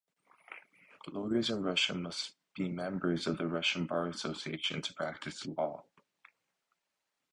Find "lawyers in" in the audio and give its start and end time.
1.11-1.61